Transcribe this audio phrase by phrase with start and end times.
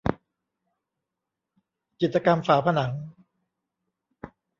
[2.01, 2.91] จิตกรรมฝาผนัง